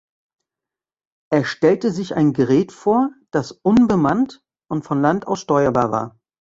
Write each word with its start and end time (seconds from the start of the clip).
Er 1.31 1.45
stellte 1.45 1.91
sich 1.91 2.15
ein 2.15 2.33
Gerät 2.33 2.71
vor, 2.71 3.11
das 3.29 3.51
unbemannt 3.51 4.41
und 4.67 4.83
von 4.83 4.99
Land 4.99 5.27
aus 5.27 5.41
steuerbar 5.41 5.91
war. 5.91 6.19